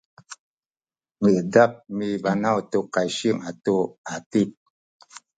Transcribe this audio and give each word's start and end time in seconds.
miedap 1.21 1.71
mibanaw 1.97 2.57
tu 2.71 2.79
kaysing 2.93 3.39
atu 3.49 3.75
atip 4.15 4.49